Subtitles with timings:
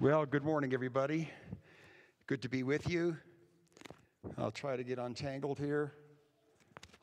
[0.00, 1.28] Well, good morning, everybody.
[2.28, 3.16] Good to be with you.
[4.36, 5.92] I'll try to get untangled here.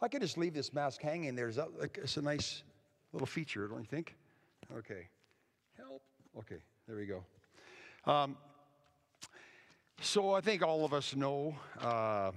[0.02, 1.50] I could just leave this mask hanging there.
[1.50, 2.64] Is that like, it's a nice
[3.12, 4.16] little feature, don't you think?
[4.78, 5.10] Okay.
[5.78, 6.04] Help.
[6.40, 6.56] Okay,
[6.88, 7.26] there we go.
[8.10, 8.38] Um,
[10.00, 12.32] so I think all of us know uh,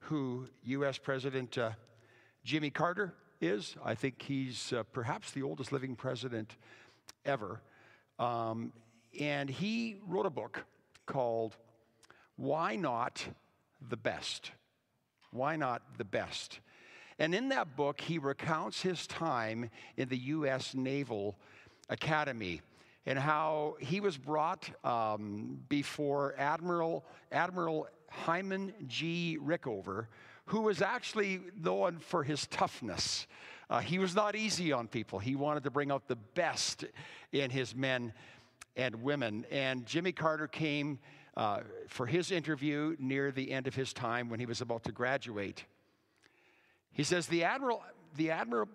[0.00, 0.98] who U.S.
[0.98, 1.70] President uh,
[2.42, 3.76] Jimmy Carter is.
[3.84, 6.56] I think he's uh, perhaps the oldest living president
[7.24, 7.60] ever.
[8.18, 8.72] Um,
[9.18, 10.64] and he wrote a book
[11.06, 11.56] called
[12.36, 13.26] Why Not
[13.88, 14.52] the Best?
[15.30, 16.60] Why Not the Best?
[17.18, 20.74] And in that book, he recounts his time in the U.S.
[20.74, 21.36] Naval
[21.88, 22.60] Academy
[23.06, 29.38] and how he was brought um, before Admiral, Admiral Hyman G.
[29.42, 30.06] Rickover,
[30.46, 33.26] who was actually known for his toughness.
[33.70, 35.18] Uh, he was not easy on people.
[35.18, 36.84] He wanted to bring out the best
[37.32, 38.12] in his men
[38.78, 39.44] and women.
[39.50, 41.00] And Jimmy Carter came
[41.36, 44.92] uh, for his interview near the end of his time when he was about to
[44.92, 45.64] graduate.
[46.92, 47.82] He says, The admiral,
[48.16, 48.68] the admiral,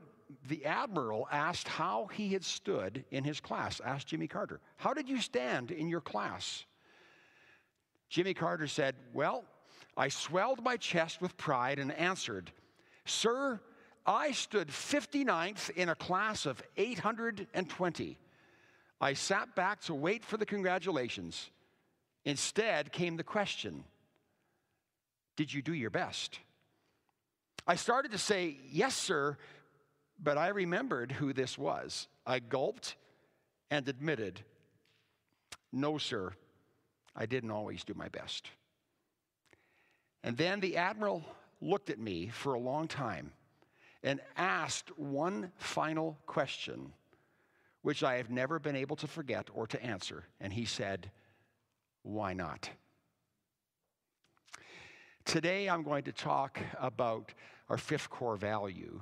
[0.47, 5.09] the admiral asked how he had stood in his class, asked Jimmy Carter, How did
[5.09, 6.65] you stand in your class?
[8.09, 9.45] Jimmy Carter said, Well,
[9.95, 12.51] I swelled my chest with pride and answered,
[13.05, 13.59] Sir,
[14.05, 18.17] I stood 59th in a class of 820.
[19.03, 21.49] I sat back to wait for the congratulations.
[22.23, 23.83] Instead came the question
[25.35, 26.39] Did you do your best?
[27.67, 29.37] I started to say, Yes, sir,
[30.17, 32.07] but I remembered who this was.
[32.25, 32.95] I gulped
[33.69, 34.39] and admitted,
[35.73, 36.31] No, sir,
[37.13, 38.47] I didn't always do my best.
[40.23, 41.25] And then the admiral
[41.59, 43.33] looked at me for a long time
[44.01, 46.93] and asked one final question,
[47.83, 50.23] which I have never been able to forget or to answer.
[50.41, 51.11] And he said,
[52.01, 52.69] Why not?
[55.25, 57.33] Today, I'm going to talk about
[57.69, 59.01] our fifth core value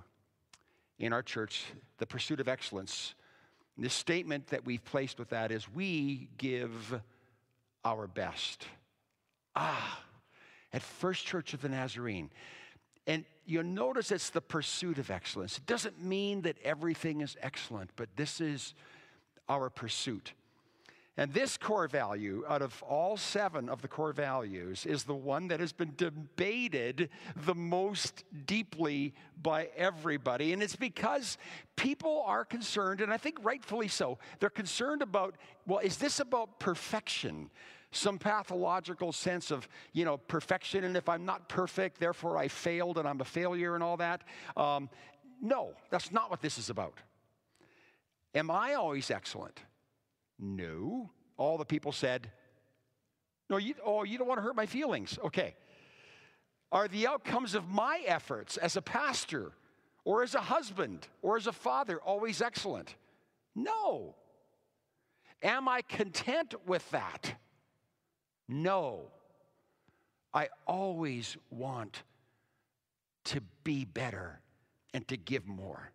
[0.99, 1.65] in our church
[1.97, 3.15] the pursuit of excellence.
[3.75, 7.01] And this statement that we've placed with that is we give
[7.83, 8.67] our best.
[9.55, 10.03] Ah,
[10.73, 12.29] at First Church of the Nazarene.
[13.07, 15.57] And you'll notice it's the pursuit of excellence.
[15.57, 18.73] It doesn't mean that everything is excellent, but this is
[19.49, 20.33] our pursuit.
[21.17, 25.49] And this core value, out of all seven of the core values, is the one
[25.49, 30.53] that has been debated the most deeply by everybody.
[30.53, 31.37] And it's because
[31.75, 35.35] people are concerned, and I think rightfully so, they're concerned about
[35.67, 37.49] well, is this about perfection?
[37.91, 42.97] Some pathological sense of, you know, perfection, and if I'm not perfect, therefore I failed
[42.97, 44.23] and I'm a failure and all that.
[44.55, 44.89] Um,
[45.41, 46.97] no, that's not what this is about.
[48.33, 49.59] Am I always excellent?
[50.39, 51.09] No.
[51.37, 52.31] All the people said,
[53.49, 55.19] no, you, oh, you don't want to hurt my feelings.
[55.25, 55.55] Okay.
[56.71, 59.51] Are the outcomes of my efforts as a pastor
[60.05, 62.95] or as a husband or as a father always excellent?
[63.53, 64.15] No.
[65.43, 67.35] Am I content with that?
[68.51, 69.03] No,
[70.33, 72.03] I always want
[73.25, 74.41] to be better
[74.93, 75.91] and to give more.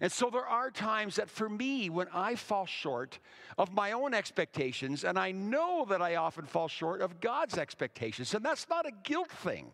[0.00, 3.20] And so there are times that for me, when I fall short
[3.56, 8.34] of my own expectations, and I know that I often fall short of God's expectations,
[8.34, 9.70] and that's not a guilt thing,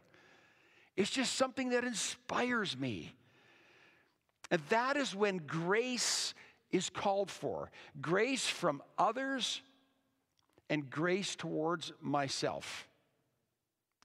[0.95, 3.15] it's just something that inspires me.
[4.51, 6.35] And that is when grace
[6.71, 7.71] is called for
[8.03, 9.63] grace from others
[10.71, 12.89] and grace towards myself,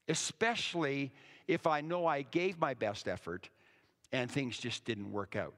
[0.08, 1.12] especially
[1.48, 3.50] if I know I gave my best effort
[4.12, 5.54] and things just didn't work out.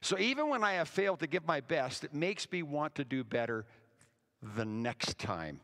[0.00, 3.04] So even when I have failed to give my best, it makes me want to
[3.04, 3.64] do better
[4.56, 5.60] the next time.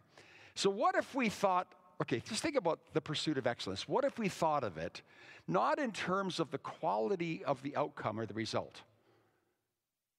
[0.54, 1.68] So, what if we thought,
[2.00, 3.88] okay, just think about the pursuit of excellence.
[3.88, 5.02] What if we thought of it
[5.46, 8.82] not in terms of the quality of the outcome or the result?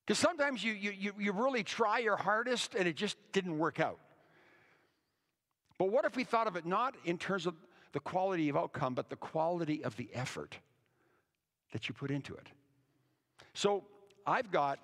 [0.06, 4.00] Because sometimes you, you, you really try your hardest and it just didn't work out.
[5.78, 7.56] But what if we thought of it not in terms of
[7.92, 10.58] the quality of outcome, but the quality of the effort
[11.72, 12.48] that you put into it?
[13.54, 13.84] So
[14.26, 14.80] I've got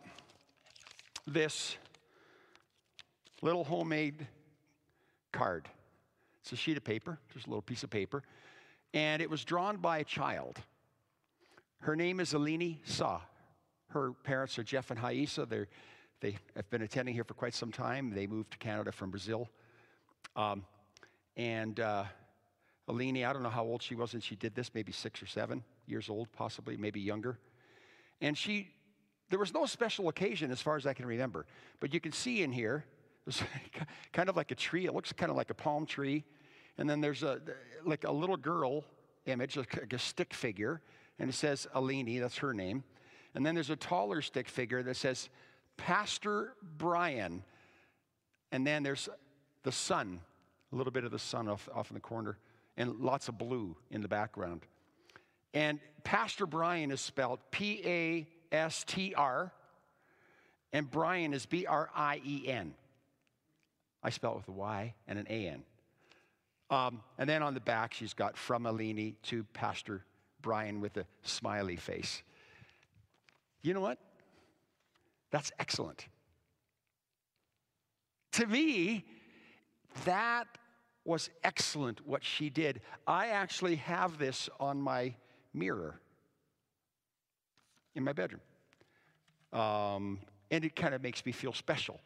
[1.25, 1.77] this
[3.41, 4.27] little homemade
[5.31, 5.67] card.
[6.41, 8.23] It's a sheet of paper, just a little piece of paper.
[8.93, 10.59] And it was drawn by a child.
[11.79, 13.19] Her name is Alini Sa.
[13.97, 15.47] Her parents are Jeff and Haisa.
[15.49, 15.67] They're,
[16.21, 18.11] they have been attending here for quite some time.
[18.11, 19.49] They moved to Canada from Brazil.
[20.35, 20.65] Um,
[21.35, 22.05] and uh,
[22.87, 25.25] Alini, I don't know how old she was when she did this, maybe six or
[25.25, 27.39] seven years old, possibly, maybe younger.
[28.21, 28.69] And she,
[29.29, 31.45] there was no special occasion as far as I can remember.
[31.79, 32.85] But you can see in here,
[33.25, 33.41] There's
[34.13, 34.85] kind of like a tree.
[34.85, 36.23] It looks kind of like a palm tree.
[36.77, 37.41] And then there's a
[37.83, 38.83] like a little girl
[39.25, 40.81] image, like a stick figure,
[41.19, 42.83] and it says Alini, that's her name.
[43.37, 45.29] And then there's a taller stick figure that says
[45.77, 47.43] Pastor Brian.
[48.51, 49.09] And then there's
[49.61, 50.21] the sun,
[50.73, 52.39] a little bit of the sun off, off in the corner,
[52.77, 54.61] and lots of blue in the background.
[55.53, 59.53] And Pastor Brian is spelled P A S T R,
[60.73, 62.73] and Brian is B R I E N.
[64.01, 65.63] I spell it with a Y and an A N.
[66.71, 70.03] Um, and then on the back, she's got from Alini to Pastor
[70.41, 72.23] Brian with a smiley face.
[73.61, 73.97] You know what?
[75.31, 76.07] That's excellent.
[78.33, 79.05] To me,
[80.05, 80.47] that
[81.05, 82.81] was excellent what she did.
[83.07, 85.15] I actually have this on my
[85.53, 85.99] mirror
[87.95, 88.41] in my bedroom.
[89.53, 90.19] Um,
[90.51, 91.99] and it kind of makes me feel special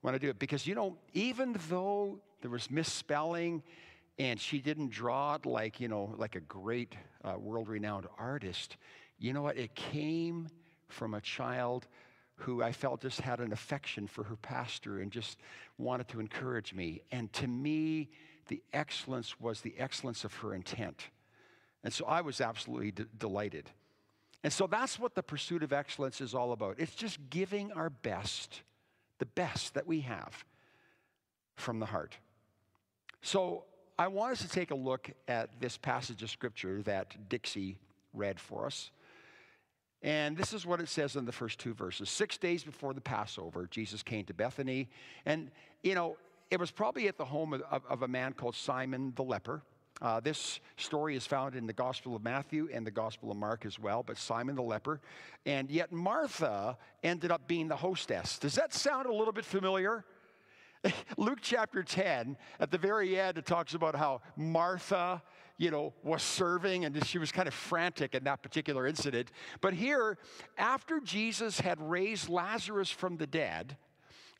[0.00, 3.62] when I do it because, you know, even though there was misspelling
[4.18, 6.94] and she didn't draw it like, you know, like a great
[7.24, 8.76] uh, world renowned artist,
[9.18, 9.56] you know what?
[9.56, 10.48] It came
[10.88, 11.86] from a child
[12.36, 15.38] who I felt just had an affection for her pastor and just
[15.78, 17.02] wanted to encourage me.
[17.10, 18.10] And to me,
[18.48, 21.08] the excellence was the excellence of her intent.
[21.82, 23.70] And so I was absolutely d- delighted.
[24.44, 26.76] And so that's what the pursuit of excellence is all about.
[26.78, 28.62] It's just giving our best,
[29.18, 30.44] the best that we have
[31.56, 32.16] from the heart.
[33.22, 33.64] So
[33.98, 37.78] I want us to take a look at this passage of scripture that Dixie
[38.12, 38.90] read for us.
[40.02, 42.10] And this is what it says in the first two verses.
[42.10, 44.88] Six days before the Passover, Jesus came to Bethany.
[45.24, 45.50] And,
[45.82, 46.16] you know,
[46.50, 49.62] it was probably at the home of, of, a man called Simon the leper.
[50.02, 53.64] Uh, this story is found in the Gospel of Matthew and the Gospel of Mark
[53.64, 55.00] as well, but Simon the leper.
[55.46, 58.38] And yet Martha ended up being the hostess.
[58.38, 60.04] Does that sound a little bit familiar?
[61.16, 65.22] Luke chapter 10, at the very end, it talks about how Martha,
[65.58, 69.30] you know, was serving and she was kind of frantic in that particular incident.
[69.60, 70.18] But here,
[70.58, 73.76] after Jesus had raised Lazarus from the dead,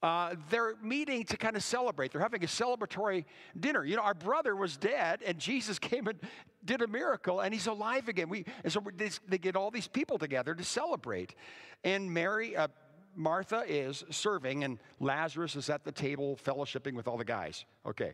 [0.03, 2.13] uh, they're meeting to kind of celebrate.
[2.13, 3.25] They're having a celebratory
[3.59, 3.85] dinner.
[3.85, 6.19] You know, our brother was dead, and Jesus came and
[6.65, 8.29] did a miracle, and he's alive again.
[8.29, 8.83] We, and so
[9.29, 11.35] they, get all these people together to celebrate.
[11.83, 12.69] And Mary, uh,
[13.15, 17.65] Martha is serving, and Lazarus is at the table fellowshipping with all the guys.
[17.87, 18.13] Okay.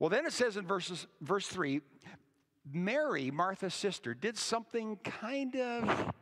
[0.00, 1.82] Well, then it says in verses, verse 3
[2.72, 6.12] Mary, Martha's sister, did something kind of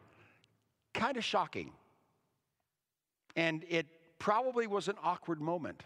[0.94, 1.72] kind of shocking.
[3.36, 3.86] And it
[4.19, 5.84] probably was an awkward moment.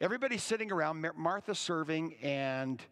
[0.00, 2.82] Everybody's sitting around, Martha serving, and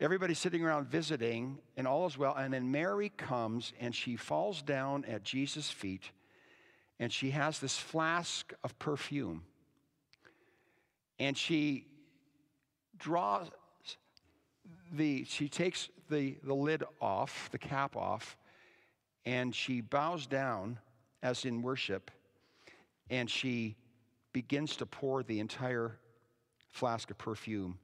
[0.00, 2.34] everybody's sitting around visiting, and all is well.
[2.34, 6.10] And then Mary comes and she falls down at Jesus' feet
[6.98, 9.42] and she has this flask of perfume.
[11.18, 11.86] And she
[12.98, 13.48] draws
[14.92, 18.36] the, she takes the, the lid off, the cap off,
[19.24, 20.78] and she bows down
[21.22, 22.10] as in worship,
[23.10, 23.76] and she
[24.32, 25.98] begins to pour the entire
[26.68, 27.78] flask of perfume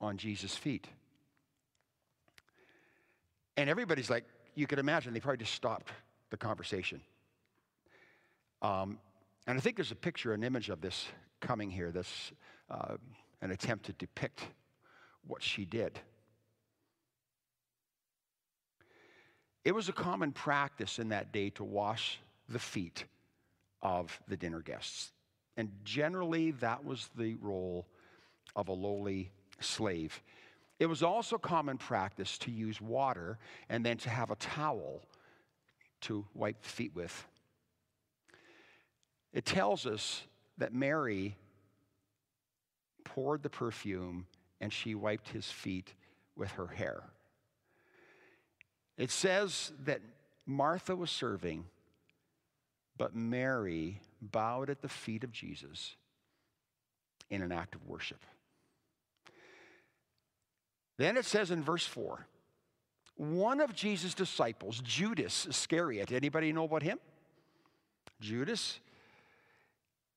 [0.00, 0.86] on Jesus' feet.
[3.56, 4.24] And everybody's like,
[4.54, 5.90] you could imagine, they probably just stopped
[6.30, 7.00] the conversation.
[8.62, 8.98] Um,
[9.46, 11.06] and I think there's a picture, an image of this
[11.40, 12.32] coming here, this
[12.70, 12.96] uh,
[13.40, 14.42] an attempt to depict
[15.26, 15.98] what she did.
[19.64, 22.18] It was a common practice in that day to wash
[22.48, 23.04] the feet
[23.82, 25.12] of the dinner guests.
[25.56, 27.86] And generally, that was the role
[28.56, 29.30] of a lowly
[29.60, 30.22] slave.
[30.78, 35.02] It was also common practice to use water and then to have a towel
[36.02, 37.26] to wipe the feet with.
[39.32, 40.22] It tells us
[40.58, 41.36] that Mary
[43.18, 44.26] poured the perfume
[44.60, 45.92] and she wiped his feet
[46.36, 47.02] with her hair.
[48.96, 50.00] It says that
[50.46, 51.64] Martha was serving,
[52.96, 55.96] but Mary bowed at the feet of Jesus
[57.28, 58.24] in an act of worship.
[60.96, 62.24] Then it says in verse 4
[63.16, 67.00] one of Jesus' disciples, Judas Iscariot, anybody know about him?
[68.20, 68.78] Judas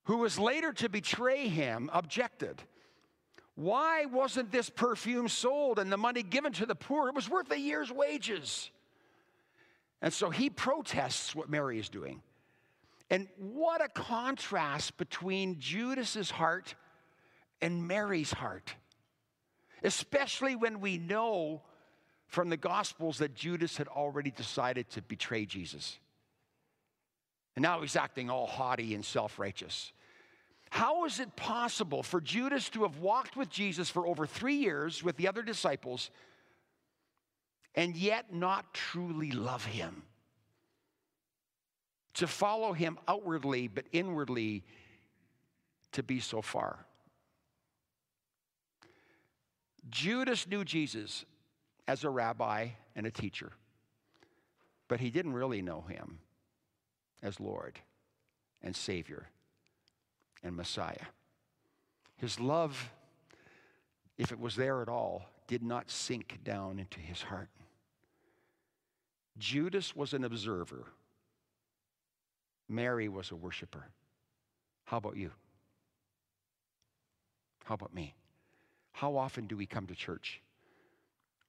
[0.03, 2.61] who was later to betray him, objected.
[3.61, 7.09] Why wasn't this perfume sold and the money given to the poor?
[7.09, 8.71] It was worth a year's wages.
[10.01, 12.23] And so he protests what Mary is doing.
[13.11, 16.73] And what a contrast between Judas's heart
[17.61, 18.73] and Mary's heart.
[19.83, 21.61] Especially when we know
[22.25, 25.99] from the Gospels that Judas had already decided to betray Jesus.
[27.55, 29.91] And now he's acting all haughty and self righteous.
[30.71, 35.03] How is it possible for Judas to have walked with Jesus for over three years
[35.03, 36.09] with the other disciples
[37.75, 40.03] and yet not truly love him?
[42.15, 44.63] To follow him outwardly, but inwardly
[45.91, 46.85] to be so far.
[49.89, 51.25] Judas knew Jesus
[51.85, 53.51] as a rabbi and a teacher,
[54.87, 56.19] but he didn't really know him
[57.21, 57.77] as Lord
[58.61, 59.27] and Savior
[60.43, 61.07] and Messiah.
[62.17, 62.91] His love,
[64.17, 67.49] if it was there at all, did not sink down into his heart.
[69.37, 70.85] Judas was an observer,
[72.69, 73.87] Mary was a worshiper.
[74.85, 75.31] How about you?
[77.65, 78.13] How about me?
[78.91, 80.41] How often do we come to church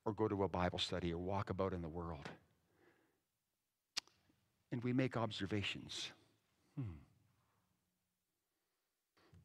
[0.05, 2.29] or go to a Bible study or walk about in the world
[4.71, 6.11] and we make observations?
[6.77, 6.93] Hmm.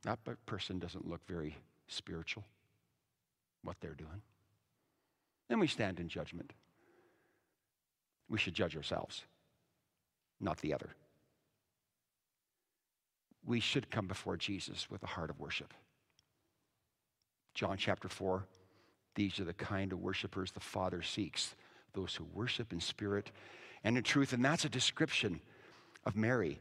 [0.07, 2.45] That person doesn't look very spiritual,
[3.61, 4.21] what they're doing.
[5.49, 6.53] Then we stand in judgment.
[8.29, 9.23] We should judge ourselves,
[10.39, 10.89] not the other.
[13.45, 15.73] We should come before Jesus with a heart of worship.
[17.53, 18.45] John chapter 4
[19.17, 21.55] these are the kind of worshipers the Father seeks
[21.93, 23.31] those who worship in spirit
[23.83, 24.31] and in truth.
[24.31, 25.41] And that's a description
[26.05, 26.59] of Mary.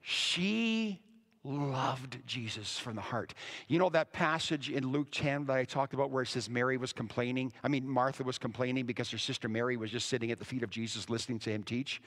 [0.00, 1.00] She
[1.44, 3.34] loved Jesus from the heart.
[3.68, 6.76] You know that passage in Luke 10 that I talked about where it says Mary
[6.76, 7.52] was complaining?
[7.62, 10.62] I mean, Martha was complaining because her sister Mary was just sitting at the feet
[10.62, 12.00] of Jesus listening to him teach,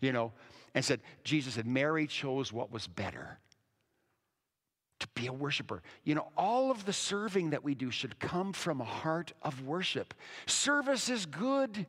[0.00, 0.32] you know,
[0.74, 3.38] and said, Jesus said, Mary chose what was better
[4.98, 5.82] to be a worshiper.
[6.04, 9.62] You know, all of the serving that we do should come from a heart of
[9.62, 10.14] worship.
[10.46, 11.86] Service is good.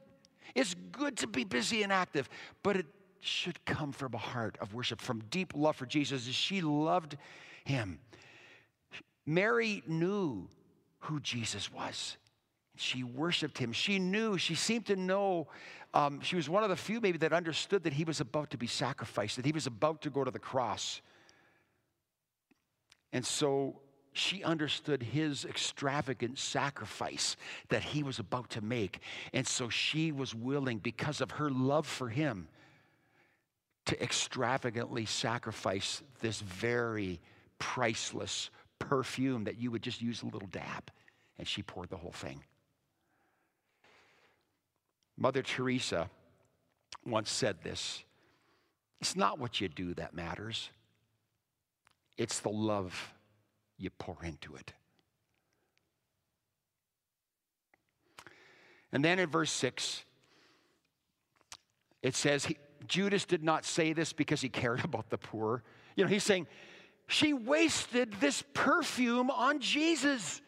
[0.55, 2.29] It's good to be busy and active,
[2.63, 2.85] but it
[3.19, 6.23] should come from a heart of worship, from deep love for Jesus.
[6.25, 7.17] She loved
[7.65, 7.99] him.
[9.25, 10.47] Mary knew
[10.99, 12.17] who Jesus was.
[12.75, 13.73] She worshiped him.
[13.73, 15.47] She knew, she seemed to know,
[15.93, 18.57] um, she was one of the few maybe that understood that he was about to
[18.57, 21.01] be sacrificed, that he was about to go to the cross.
[23.11, 23.81] And so
[24.13, 27.35] she understood his extravagant sacrifice
[27.69, 28.99] that he was about to make.
[29.33, 32.47] And so she was willing, because of her love for him,
[33.87, 37.21] to extravagantly sacrifice this very
[37.57, 40.91] priceless perfume that you would just use a little dab.
[41.39, 42.43] And she poured the whole thing.
[45.17, 46.09] Mother Teresa
[47.05, 48.03] once said this
[48.99, 50.69] It's not what you do that matters,
[52.17, 53.13] it's the love
[53.77, 54.73] you pour into it.
[58.91, 60.03] And then in verse 6,
[62.01, 62.47] it says,
[62.87, 65.63] Judas did not say this because he cared about the poor.
[65.95, 66.47] You know, he's saying,
[67.07, 70.41] she wasted this perfume on Jesus.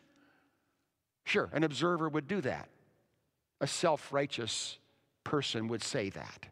[1.23, 2.69] Sure, an observer would do that.
[3.61, 4.77] A self righteous
[5.23, 6.47] person would say that.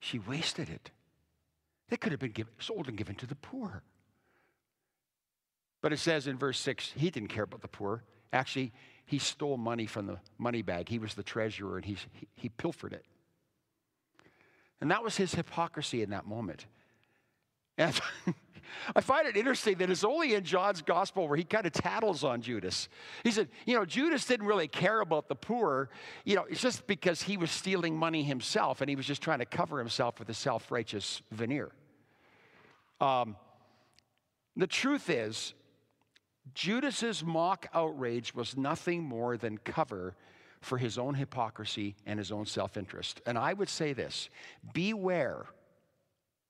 [0.00, 0.90] She wasted it.
[1.88, 3.82] They could have been given, sold and given to the poor.
[5.80, 8.02] But it says in verse 6, he didn't care about the poor.
[8.32, 8.72] Actually,
[9.06, 10.88] he stole money from the money bag.
[10.88, 11.96] He was the treasurer and he,
[12.34, 13.04] he, pilfered it.
[14.80, 16.66] And that was his hypocrisy in that moment.
[17.78, 17.98] And
[18.96, 22.24] I find it interesting that it's only in John's gospel where he kind of tattles
[22.24, 22.88] on Judas.
[23.22, 25.90] He said, you know, Judas didn't really care about the poor.
[26.24, 29.40] You know, it's just because he was stealing money himself and he was just trying
[29.40, 31.70] to cover himself with a self righteous veneer.
[33.00, 33.36] Um,
[34.56, 35.54] the truth is,
[36.54, 40.14] Judas's mock outrage was nothing more than cover
[40.60, 43.20] for his own hypocrisy and his own self interest.
[43.26, 44.28] And I would say this
[44.72, 45.46] beware,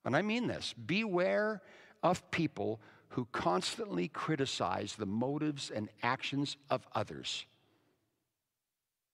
[0.05, 1.61] and I mean this beware
[2.01, 7.45] of people who constantly criticize the motives and actions of others.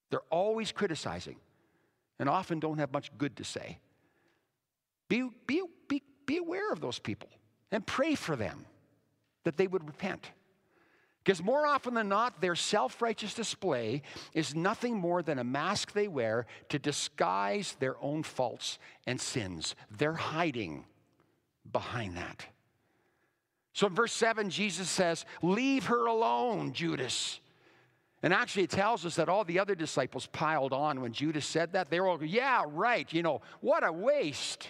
[0.09, 1.35] They're always criticizing
[2.17, 3.79] and often don't have much good to say.
[5.09, 7.29] Be, be, be, be aware of those people
[7.71, 8.65] and pray for them
[9.43, 10.31] that they would repent.
[11.29, 14.01] Because more often than not, their self righteous display
[14.33, 19.75] is nothing more than a mask they wear to disguise their own faults and sins.
[19.95, 20.85] They're hiding
[21.71, 22.47] behind that.
[23.73, 27.41] So in verse 7, Jesus says, Leave her alone, Judas.
[28.23, 31.73] And actually, it tells us that all the other disciples piled on when Judas said
[31.73, 31.91] that.
[31.91, 34.67] They were all, Yeah, right, you know, what a waste.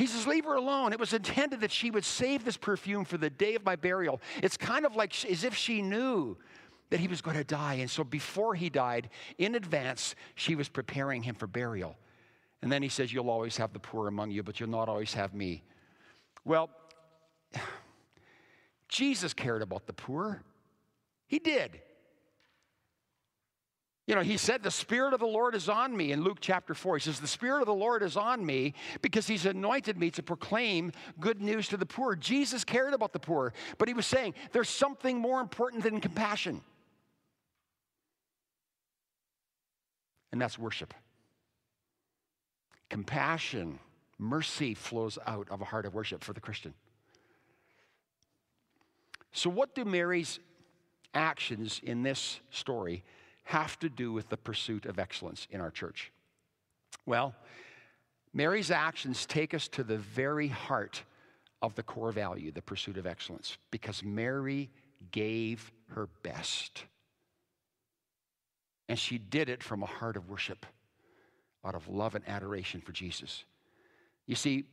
[0.00, 0.94] He says, Leave her alone.
[0.94, 4.18] It was intended that she would save this perfume for the day of my burial.
[4.42, 6.38] It's kind of like as if she knew
[6.88, 7.74] that he was going to die.
[7.74, 11.98] And so before he died, in advance, she was preparing him for burial.
[12.62, 15.12] And then he says, You'll always have the poor among you, but you'll not always
[15.12, 15.64] have me.
[16.46, 16.70] Well,
[18.88, 20.42] Jesus cared about the poor.
[21.26, 21.78] He did.
[24.10, 26.74] You know, he said, The Spirit of the Lord is on me in Luke chapter
[26.74, 26.96] 4.
[26.96, 30.20] He says, The Spirit of the Lord is on me because he's anointed me to
[30.20, 30.90] proclaim
[31.20, 32.16] good news to the poor.
[32.16, 36.60] Jesus cared about the poor, but he was saying, There's something more important than compassion,
[40.32, 40.92] and that's worship.
[42.88, 43.78] Compassion,
[44.18, 46.74] mercy flows out of a heart of worship for the Christian.
[49.30, 50.40] So, what do Mary's
[51.14, 53.04] actions in this story
[53.50, 56.12] have to do with the pursuit of excellence in our church?
[57.04, 57.34] Well,
[58.32, 61.02] Mary's actions take us to the very heart
[61.60, 64.70] of the core value, the pursuit of excellence, because Mary
[65.10, 66.84] gave her best.
[68.88, 70.64] And she did it from a heart of worship,
[71.64, 73.44] out of love and adoration for Jesus.
[74.26, 74.64] You see,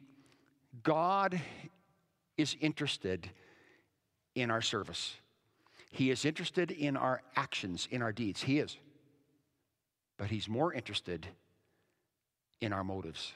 [0.83, 1.41] God
[2.37, 3.27] is interested
[4.35, 5.15] in our service.
[5.89, 8.43] He is interested in our actions, in our deeds.
[8.43, 8.77] He is.
[10.17, 11.27] But He's more interested
[12.61, 13.33] in our motives.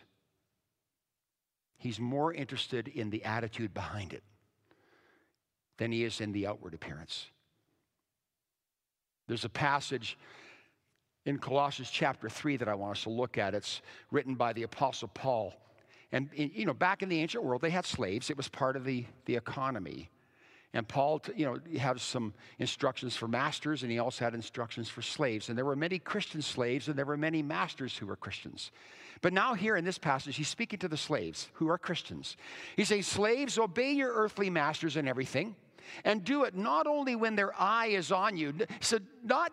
[1.77, 4.23] He's more interested in the attitude behind it
[5.77, 7.27] than He is in the outward appearance.
[9.27, 10.17] There's a passage
[11.25, 13.53] in Colossians chapter 3 that I want us to look at.
[13.53, 13.81] It's
[14.11, 15.53] written by the Apostle Paul.
[16.11, 18.83] And, you know, back in the ancient world, they had slaves, it was part of
[18.83, 20.09] the, the economy.
[20.73, 25.01] And Paul, you know, has some instructions for masters, and he also had instructions for
[25.01, 25.49] slaves.
[25.49, 28.71] And there were many Christian slaves, and there were many masters who were Christians.
[29.21, 32.37] But now, here in this passage, he's speaking to the slaves who are Christians.
[32.75, 35.55] He's saying, Slaves, obey your earthly masters in everything,
[36.05, 38.53] and do it not only when their eye is on you.
[38.79, 39.51] So, not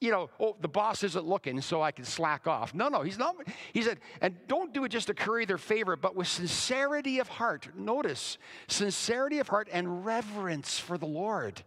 [0.00, 2.74] you know, oh, the boss isn't looking, so I can slack off.
[2.74, 3.36] No, no, he's not.
[3.74, 7.28] He said, and don't do it just to curry their favor, but with sincerity of
[7.28, 7.68] heart.
[7.76, 11.62] Notice, sincerity of heart and reverence for the Lord.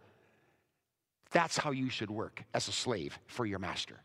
[1.31, 4.01] That's how you should work as a slave for your master.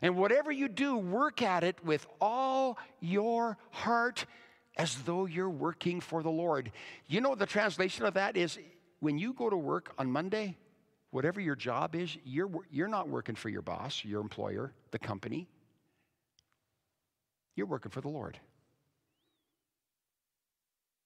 [0.00, 4.24] And whatever you do, work at it with all your heart
[4.78, 6.72] as though you're working for the Lord.
[7.06, 8.58] You know, the translation of that is
[9.00, 10.56] when you go to work on Monday,
[11.10, 15.48] whatever your job is, you're, you're not working for your boss, your employer, the company.
[17.56, 18.38] You're working for the Lord.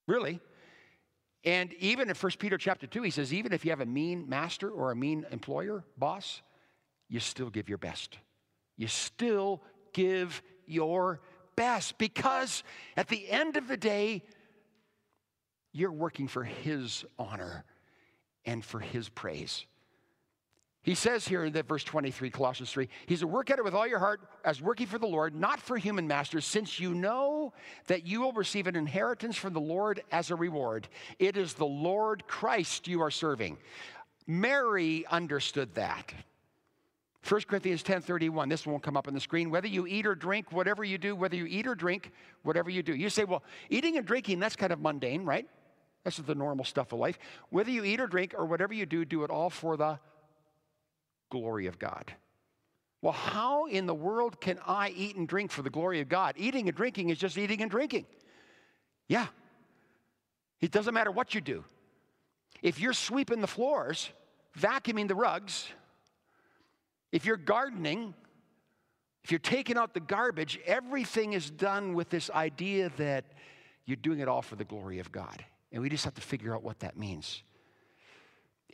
[0.07, 0.39] Really.
[1.43, 4.27] And even in 1 Peter chapter 2, he says, even if you have a mean
[4.27, 6.41] master or a mean employer, boss,
[7.07, 8.17] you still give your best.
[8.77, 9.61] You still
[9.93, 11.21] give your
[11.55, 12.63] best because
[12.97, 14.23] at the end of the day,
[15.71, 17.63] you're working for his honor
[18.45, 19.65] and for his praise.
[20.85, 23.73] He says here in that verse 23, Colossians 3, he's a work at it with
[23.73, 27.53] all your heart as working for the Lord, not for human masters, since you know
[27.87, 30.87] that you will receive an inheritance from the Lord as a reward.
[31.17, 33.57] It is the Lord Christ you are serving.
[34.27, 36.13] Mary understood that.
[37.27, 38.47] 1 Corinthians 10:31.
[38.47, 39.49] This won't come up on the screen.
[39.49, 42.11] Whether you eat or drink, whatever you do, whether you eat or drink,
[42.43, 42.93] whatever you do.
[42.93, 45.47] You say, well, eating and drinking, that's kind of mundane, right?
[46.03, 47.17] That's just the normal stuff of life.
[47.49, 49.97] Whether you eat or drink or whatever you do, do it all for the
[51.35, 52.13] glory of God.
[53.01, 56.35] Well, how in the world can I eat and drink for the glory of God?
[56.37, 58.05] Eating and drinking is just eating and drinking.
[59.09, 59.27] Yeah.
[60.61, 61.65] It doesn't matter what you do.
[62.61, 64.09] If you're sweeping the floors,
[64.57, 65.67] vacuuming the rugs,
[67.11, 68.13] if you're gardening,
[69.25, 73.25] if you're taking out the garbage, everything is done with this idea that
[73.85, 75.43] you're doing it all for the glory of God.
[75.73, 77.43] And we just have to figure out what that means.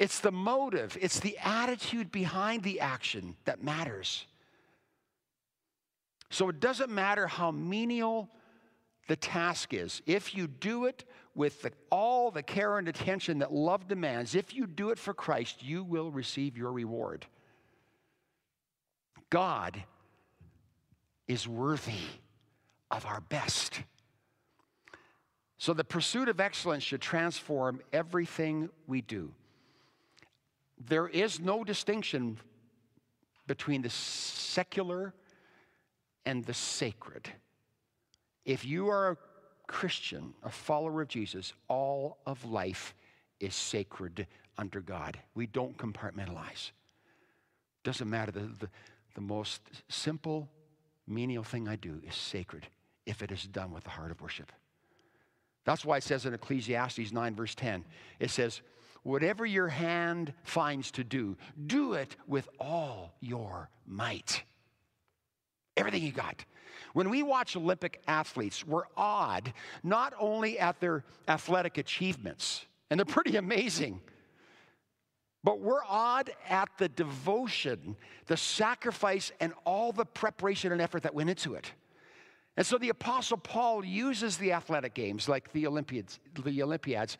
[0.01, 4.25] It's the motive, it's the attitude behind the action that matters.
[6.31, 8.27] So it doesn't matter how menial
[9.07, 10.01] the task is.
[10.07, 11.03] If you do it
[11.35, 15.13] with the, all the care and attention that love demands, if you do it for
[15.13, 17.27] Christ, you will receive your reward.
[19.29, 19.83] God
[21.27, 22.07] is worthy
[22.89, 23.83] of our best.
[25.59, 29.31] So the pursuit of excellence should transform everything we do.
[30.87, 32.39] There is no distinction
[33.47, 35.13] between the secular
[36.25, 37.29] and the sacred.
[38.45, 39.17] If you are a
[39.67, 42.93] Christian, a follower of Jesus, all of life
[43.39, 45.19] is sacred under God.
[45.35, 46.71] We don't compartmentalize.
[47.83, 48.31] Doesn't matter.
[48.31, 48.69] The, the,
[49.15, 50.49] the most simple,
[51.07, 52.67] menial thing I do is sacred
[53.05, 54.51] if it is done with the heart of worship.
[55.63, 57.85] That's why it says in Ecclesiastes 9, verse 10,
[58.19, 58.61] it says,
[59.03, 61.35] Whatever your hand finds to do,
[61.65, 64.43] do it with all your might.
[65.75, 66.45] Everything you got.
[66.93, 73.05] When we watch Olympic athletes, we're awed not only at their athletic achievements, and they're
[73.05, 74.01] pretty amazing,
[75.43, 77.95] but we're awed at the devotion,
[78.27, 81.71] the sacrifice, and all the preparation and effort that went into it.
[82.57, 87.17] And so the Apostle Paul uses the athletic games, like the Olympiads, the Olympiads,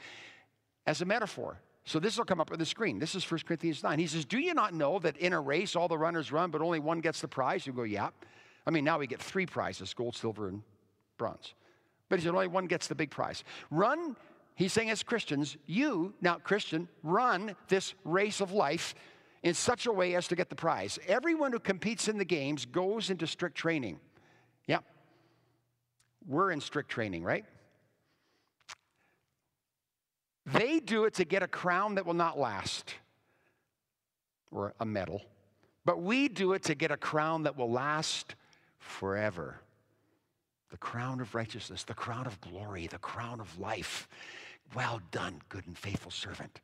[0.85, 1.57] as a metaphor.
[1.85, 2.99] So this will come up on the screen.
[2.99, 3.97] This is 1 Corinthians 9.
[3.97, 6.61] He says, Do you not know that in a race all the runners run, but
[6.61, 7.65] only one gets the prize?
[7.65, 8.09] You go, Yeah.
[8.65, 10.61] I mean, now we get three prizes gold, silver, and
[11.17, 11.55] bronze.
[12.09, 13.43] But he said, Only one gets the big prize.
[13.71, 14.15] Run,
[14.55, 18.93] he's saying as Christians, you, now Christian, run this race of life
[19.43, 20.99] in such a way as to get the prize.
[21.07, 23.99] Everyone who competes in the games goes into strict training.
[24.67, 24.79] Yeah.
[26.27, 27.45] We're in strict training, right?
[30.45, 32.95] They do it to get a crown that will not last
[34.51, 35.21] or a medal,
[35.85, 38.35] but we do it to get a crown that will last
[38.79, 39.59] forever.
[40.69, 44.07] The crown of righteousness, the crown of glory, the crown of life.
[44.73, 46.61] Well done, good and faithful servant.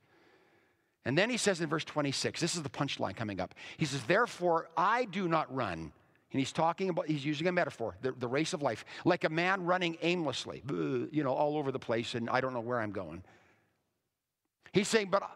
[1.06, 3.54] And then he says in verse 26, this is the punchline coming up.
[3.78, 5.92] He says, Therefore, I do not run.
[6.32, 9.30] And he's talking about, he's using a metaphor, the, the race of life, like a
[9.30, 12.92] man running aimlessly, you know, all over the place, and I don't know where I'm
[12.92, 13.24] going.
[14.78, 15.28] He's saying, but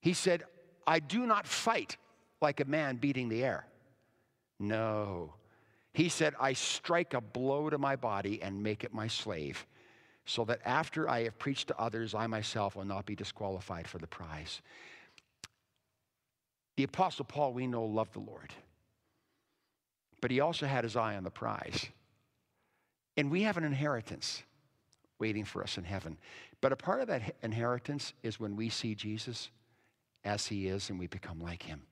[0.00, 0.44] he said,
[0.86, 1.98] I do not fight
[2.40, 3.66] like a man beating the air.
[4.58, 5.34] No.
[5.92, 9.66] He said, I strike a blow to my body and make it my slave,
[10.24, 13.98] so that after I have preached to others, I myself will not be disqualified for
[13.98, 14.62] the prize.
[16.78, 18.54] The Apostle Paul, we know, loved the Lord,
[20.22, 21.88] but he also had his eye on the prize.
[23.18, 24.42] And we have an inheritance
[25.18, 26.16] waiting for us in heaven.
[26.62, 29.50] But a part of that inheritance is when we see Jesus
[30.24, 31.82] as he is and we become like him.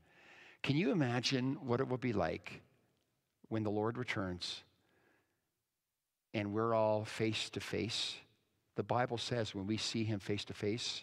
[0.63, 2.63] Can you imagine what it will be like
[3.49, 4.63] when the Lord returns
[6.33, 8.15] and we're all face to face?
[8.77, 11.03] The Bible says when we see him face to face,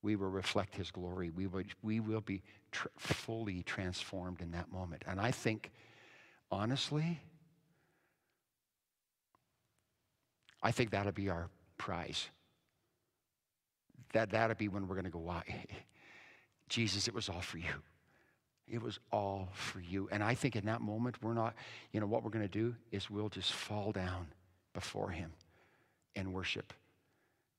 [0.00, 1.28] we will reflect his glory.
[1.28, 5.02] We will, we will be tr- fully transformed in that moment.
[5.06, 5.70] And I think,
[6.50, 7.20] honestly,
[10.62, 12.30] I think that'll be our prize.
[14.12, 15.42] That, that'll be when we're going to go, why?
[16.68, 17.74] Jesus, it was all for you.
[18.68, 20.08] It was all for you.
[20.10, 21.54] And I think in that moment, we're not,
[21.92, 24.28] you know, what we're going to do is we'll just fall down
[24.72, 25.32] before Him
[26.16, 26.72] and worship.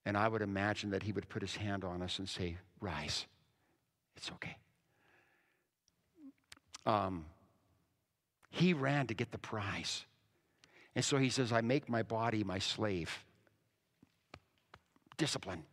[0.05, 3.25] And I would imagine that He would put His hand on us and say, Rise.
[4.15, 4.57] It's okay.
[6.85, 7.25] Um,
[8.49, 10.05] he ran to get the prize.
[10.95, 13.25] And so he says, I make my body my slave.
[15.17, 15.63] Discipline.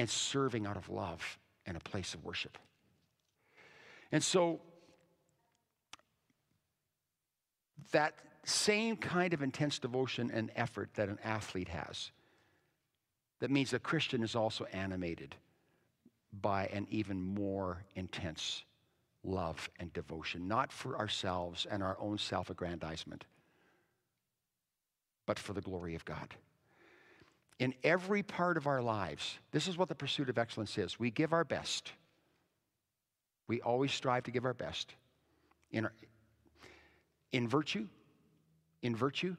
[0.00, 2.56] And serving out of love and a place of worship.
[4.10, 4.60] And so
[7.92, 12.12] that same kind of intense devotion and effort that an athlete has,
[13.40, 15.34] that means a Christian is also animated
[16.40, 18.64] by an even more intense
[19.22, 23.26] love and devotion, not for ourselves and our own self aggrandizement
[25.26, 26.34] but for the glory of God.
[27.60, 30.98] In every part of our lives, this is what the pursuit of excellence is.
[30.98, 31.92] We give our best.
[33.46, 34.94] We always strive to give our best
[35.70, 35.92] in, our,
[37.32, 37.86] in virtue,
[38.80, 39.36] in virtue,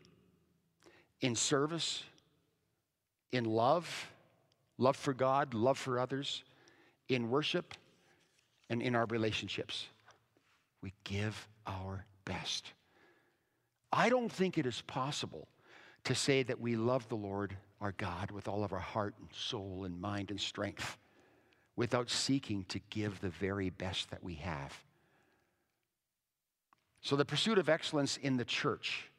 [1.21, 2.03] in service,
[3.31, 4.07] in love,
[4.77, 6.43] love for God, love for others,
[7.09, 7.73] in worship,
[8.69, 9.87] and in our relationships.
[10.83, 12.73] We give our best.
[13.91, 15.47] I don't think it is possible
[16.03, 19.27] to say that we love the Lord our God with all of our heart and
[19.33, 20.97] soul and mind and strength
[21.75, 24.83] without seeking to give the very best that we have.
[27.01, 29.09] So, the pursuit of excellence in the church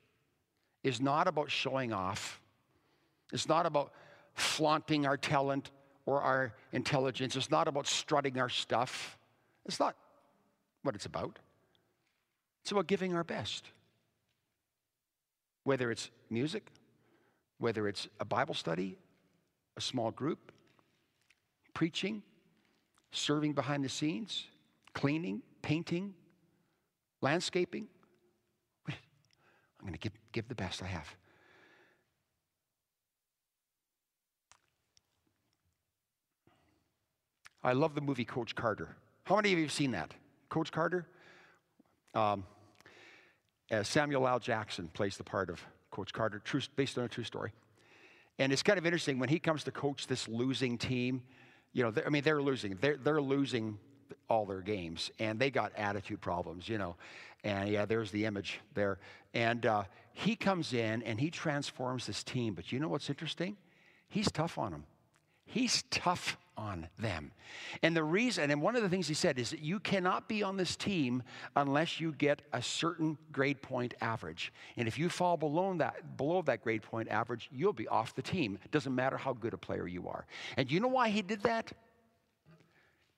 [0.85, 2.40] is not about showing off,
[3.33, 3.92] it's not about
[4.35, 5.70] flaunting our talent
[6.07, 9.18] or our intelligence, it's not about strutting our stuff.
[9.64, 9.96] It's not
[10.83, 11.38] what it's about.
[12.62, 13.66] It's about giving our best
[15.64, 16.70] whether it's music,
[17.62, 18.98] whether it's a Bible study,
[19.77, 20.51] a small group,
[21.75, 22.20] preaching,
[23.12, 24.46] serving behind the scenes,
[24.94, 26.12] cleaning, painting,
[27.20, 27.87] landscaping.
[28.88, 28.94] I'm
[29.83, 31.07] going to give, give the best I have.
[37.62, 38.88] I love the movie Coach Carter.
[39.22, 40.12] How many of you have seen that?
[40.48, 41.07] Coach Carter?
[42.12, 42.44] Um,
[43.70, 44.40] uh, Samuel L.
[44.40, 47.52] Jackson plays the part of Coach Carter, true, based on a true story.
[48.38, 51.22] And it's kind of interesting when he comes to coach this losing team.
[51.72, 52.76] You know, I mean, they're losing.
[52.81, 53.78] They're, they're losing
[54.28, 56.96] all their games, and they got attitude problems, you know.
[57.44, 58.98] And yeah, there's the image there.
[59.35, 62.55] And uh, he comes in and he transforms this team.
[62.55, 63.57] But you know what's interesting?
[64.09, 64.85] He's tough on them.
[65.44, 67.33] He's tough on them.
[67.83, 70.43] And the reason, and one of the things he said is that you cannot be
[70.43, 71.23] on this team
[71.57, 74.53] unless you get a certain grade point average.
[74.77, 78.23] And if you fall below that, below that grade point average, you'll be off the
[78.23, 78.59] team.
[78.65, 80.27] It doesn't matter how good a player you are.
[80.57, 81.73] And you know why he did that?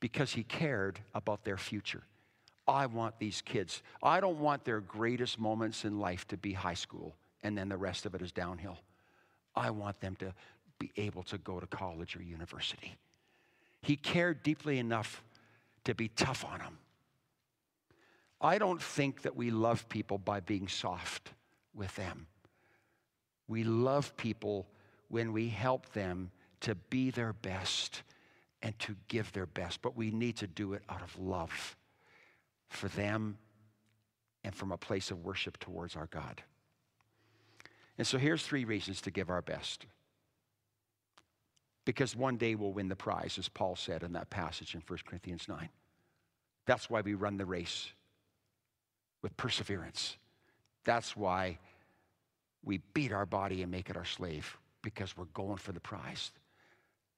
[0.01, 2.03] Because he cared about their future.
[2.67, 3.83] I want these kids.
[4.03, 7.77] I don't want their greatest moments in life to be high school and then the
[7.77, 8.79] rest of it is downhill.
[9.55, 10.35] I want them to
[10.79, 12.97] be able to go to college or university.
[13.85, 15.23] He cared deeply enough
[15.85, 16.79] to be tough on them.
[18.41, 21.33] I don't think that we love people by being soft
[21.75, 22.27] with them.
[23.47, 24.67] We love people
[25.09, 28.03] when we help them to be their best
[28.63, 31.77] and to give their best, but we need to do it out of love
[32.71, 33.37] for them
[34.45, 36.43] and from a place of worship towards our God.
[37.99, 39.85] And so here's three reasons to give our best.
[41.85, 44.99] Because one day we'll win the prize, as Paul said in that passage in 1
[45.07, 45.69] Corinthians 9.
[46.67, 47.89] That's why we run the race
[49.23, 50.17] with perseverance.
[50.85, 51.59] That's why
[52.65, 56.31] we beat our body and make it our slave, because we're going for the prize.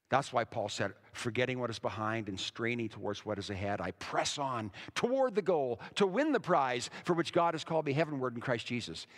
[0.08, 3.90] That's why Paul said, forgetting what is behind and straining towards what is ahead, I
[3.92, 7.92] press on toward the goal to win the prize for which God has called me
[7.92, 9.08] heavenward in Christ Jesus.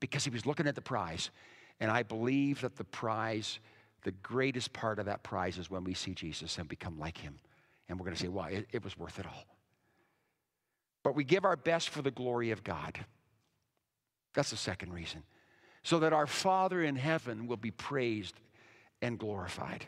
[0.00, 1.30] Because he was looking at the prize.
[1.80, 3.58] And I believe that the prize,
[4.04, 7.38] the greatest part of that prize is when we see Jesus and become like him.
[7.88, 9.44] And we're going to say, well, it, it was worth it all.
[11.02, 13.04] But we give our best for the glory of God.
[14.34, 15.22] That's the second reason.
[15.82, 18.34] So that our Father in heaven will be praised
[19.02, 19.86] and glorified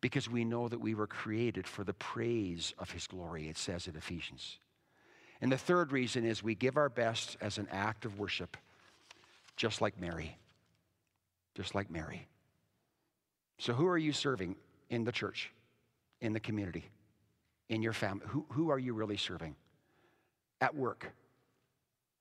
[0.00, 3.86] because we know that we were created for the praise of his glory, it says
[3.86, 4.58] in Ephesians.
[5.40, 8.56] And the third reason is we give our best as an act of worship,
[9.56, 10.38] just like Mary.
[11.54, 12.26] Just like Mary.
[13.62, 14.56] So, who are you serving
[14.90, 15.52] in the church,
[16.20, 16.90] in the community,
[17.68, 18.26] in your family?
[18.26, 19.54] Who, who are you really serving?
[20.60, 21.12] At work,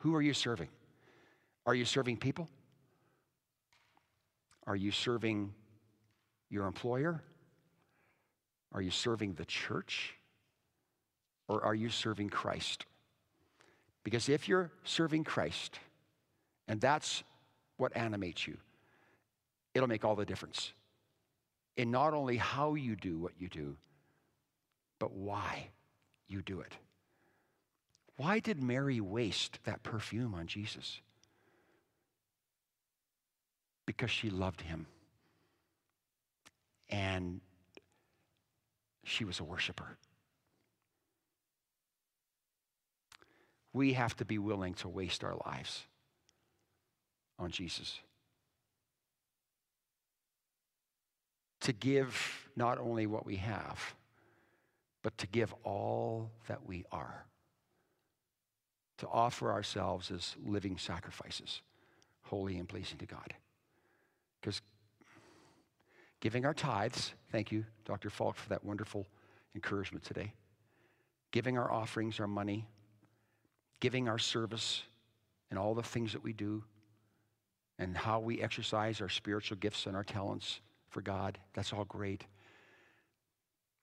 [0.02, 0.68] who are you serving?
[1.66, 2.48] Are you serving people?
[4.68, 5.52] Are you serving
[6.52, 7.24] your employer?
[8.72, 10.14] Are you serving the church?
[11.48, 12.86] Or are you serving Christ?
[14.04, 15.80] Because if you're serving Christ,
[16.68, 17.24] and that's
[17.78, 18.58] what animates you,
[19.74, 20.74] it'll make all the difference
[21.78, 23.78] in not only how you do what you do,
[25.00, 25.70] but why
[26.28, 26.74] you do it.
[28.18, 31.02] Why did Mary waste that perfume on Jesus?
[33.86, 34.86] Because she loved him
[36.90, 37.42] and
[39.04, 39.98] she was a worshiper.
[43.74, 45.86] We have to be willing to waste our lives
[47.40, 48.00] on Jesus.
[51.62, 53.96] To give not only what we have,
[55.04, 57.26] but to give all that we are.
[59.00, 61.62] To offer ourselves as living sacrifices,
[62.24, 63.34] holy and pleasing to God.
[64.40, 64.62] Because
[66.22, 68.12] Giving our tithes, thank you, Dr.
[68.12, 69.08] Falk, for that wonderful
[69.56, 70.34] encouragement today.
[71.32, 72.68] Giving our offerings, our money,
[73.80, 74.84] giving our service,
[75.50, 76.64] and all the things that we do,
[77.80, 82.26] and how we exercise our spiritual gifts and our talents for God, that's all great.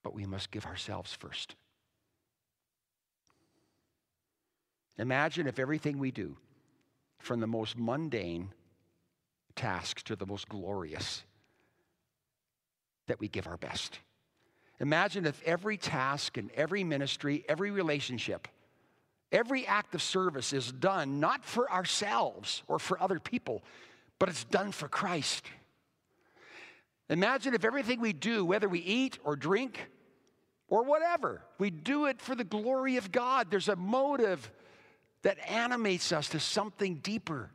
[0.04, 1.56] But we must give ourselves first.
[4.98, 6.36] Imagine if everything we do,
[7.18, 8.50] from the most mundane
[9.56, 11.24] tasks to the most glorious,
[13.06, 13.98] that we give our best.
[14.80, 18.46] Imagine if every task and every ministry, every relationship,
[19.32, 23.62] every act of service is done not for ourselves or for other people,
[24.18, 25.46] but it's done for Christ.
[27.10, 29.88] Imagine if everything we do, whether we eat or drink
[30.68, 33.50] or whatever, we do it for the glory of God.
[33.50, 34.50] There's a motive
[35.22, 37.50] that animates us to something deeper.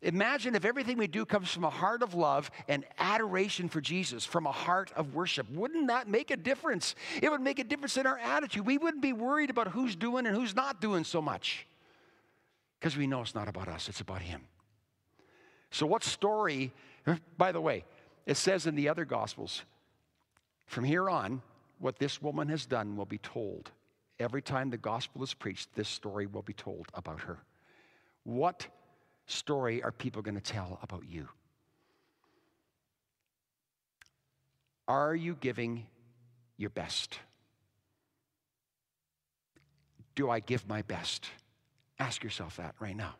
[0.00, 4.24] Imagine if everything we do comes from a heart of love and adoration for Jesus,
[4.24, 5.50] from a heart of worship.
[5.50, 6.94] Wouldn't that make a difference?
[7.20, 8.64] It would make a difference in our attitude.
[8.64, 11.66] We wouldn't be worried about who's doing and who's not doing so much
[12.78, 14.42] because we know it's not about us, it's about Him.
[15.70, 16.72] So, what story,
[17.36, 17.84] by the way,
[18.28, 19.62] it says in the other Gospels,
[20.66, 21.40] from here on,
[21.78, 23.70] what this woman has done will be told.
[24.20, 27.38] Every time the gospel is preached, this story will be told about her.
[28.24, 28.66] What
[29.26, 31.28] story are people going to tell about you?
[34.86, 35.86] Are you giving
[36.58, 37.18] your best?
[40.16, 41.26] Do I give my best?
[41.98, 43.14] Ask yourself that right now.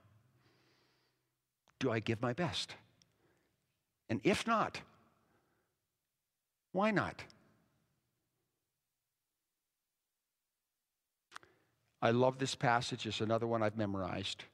[1.79, 2.75] Do I give my best?
[4.11, 4.81] And if not,
[6.79, 7.25] why not?
[12.01, 13.05] I love this passage.
[13.05, 14.45] It's another one I've memorized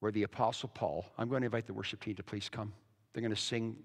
[0.00, 2.72] where the Apostle Paul, I'm going to invite the worship team to please come.
[3.12, 3.76] They're going to sing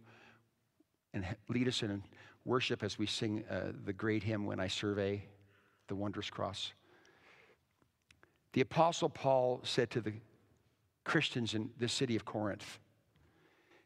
[1.14, 2.02] and lead us in
[2.46, 5.26] worship as we sing uh, the great hymn, When I Survey
[5.90, 6.72] the Wondrous Cross.
[8.54, 10.14] The Apostle Paul said to the
[11.04, 12.80] Christians in the city of Corinth,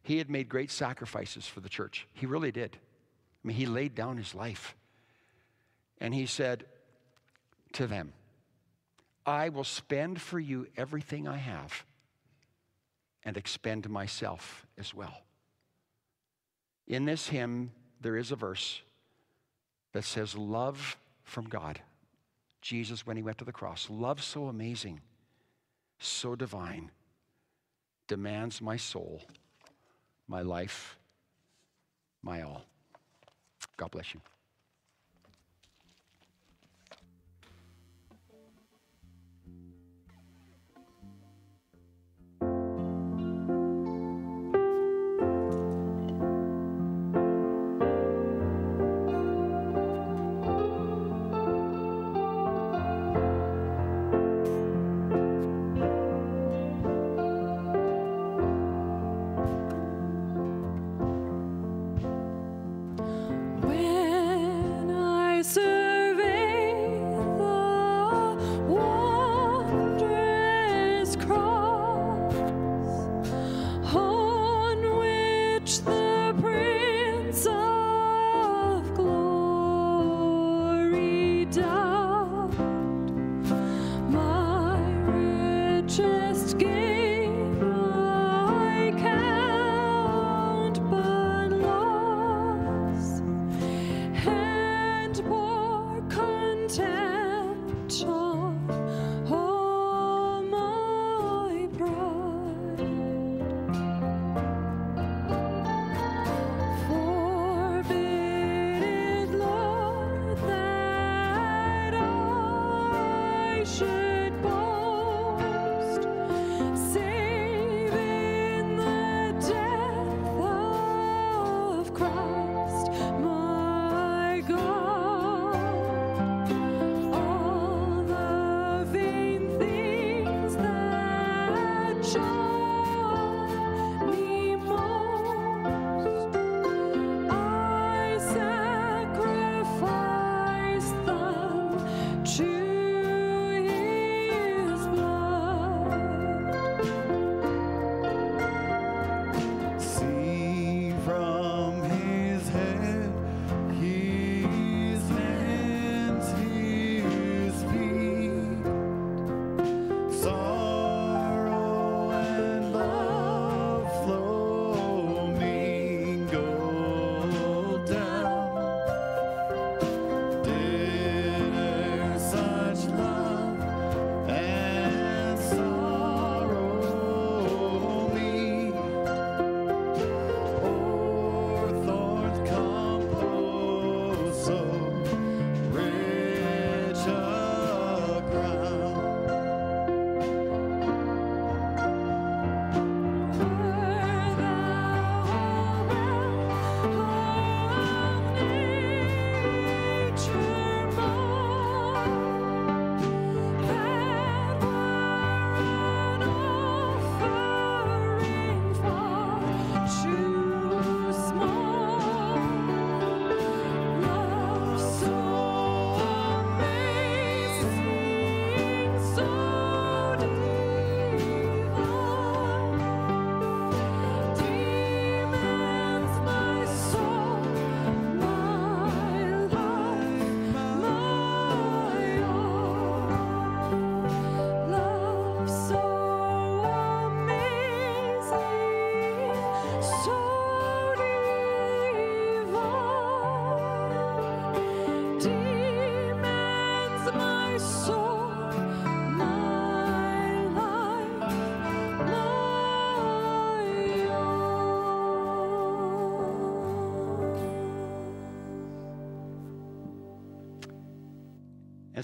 [0.04, 2.08] he had made great sacrifices for the church.
[2.14, 2.78] He really did.
[3.44, 4.76] I mean, he laid down his life.
[6.00, 6.66] And he said
[7.74, 8.14] to them,
[9.26, 11.86] I will spend for you everything I have
[13.24, 15.22] and expend myself as well.
[16.88, 18.82] In this hymn, there is a verse
[19.94, 21.80] that says, Love from God.
[22.62, 25.02] Jesus, when he went to the cross, love so amazing,
[26.00, 26.92] so divine,
[28.08, 29.22] demands my soul,
[30.30, 30.98] my life,
[32.22, 32.64] my all.
[33.84, 34.33] God bless you.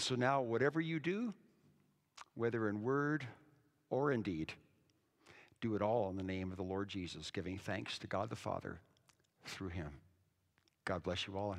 [0.09, 1.31] So now, whatever you do,
[2.33, 3.27] whether in word
[3.91, 4.51] or in deed,
[5.61, 8.35] do it all in the name of the Lord Jesus, giving thanks to God the
[8.35, 8.79] Father
[9.45, 9.91] through him.
[10.83, 11.51] God bless you all.